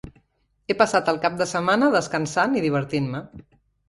He 0.71 0.75
passat 0.77 1.11
el 1.11 1.19
cap 1.25 1.35
de 1.41 1.47
setmana 1.51 1.89
descansant 1.97 2.57
i 2.61 2.65
divertint-me. 2.65 3.23